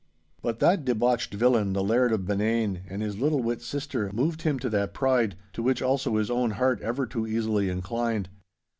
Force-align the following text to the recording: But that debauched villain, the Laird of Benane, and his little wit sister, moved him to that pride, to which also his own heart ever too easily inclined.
But 0.41 0.57
that 0.61 0.83
debauched 0.83 1.31
villain, 1.31 1.73
the 1.73 1.83
Laird 1.83 2.11
of 2.11 2.21
Benane, 2.25 2.81
and 2.89 3.03
his 3.03 3.19
little 3.19 3.43
wit 3.43 3.61
sister, 3.61 4.09
moved 4.11 4.41
him 4.41 4.57
to 4.57 4.69
that 4.71 4.95
pride, 4.95 5.35
to 5.53 5.61
which 5.61 5.79
also 5.83 6.15
his 6.15 6.31
own 6.31 6.49
heart 6.57 6.81
ever 6.81 7.05
too 7.05 7.27
easily 7.27 7.69
inclined. 7.69 8.27